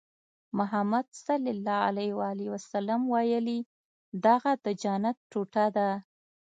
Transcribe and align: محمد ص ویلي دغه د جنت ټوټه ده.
محمد 0.57 1.05
ص 1.23 1.25
ویلي 3.23 3.59
دغه 4.25 4.51
د 4.65 4.65
جنت 4.81 5.17
ټوټه 5.31 5.65
ده. 5.75 5.89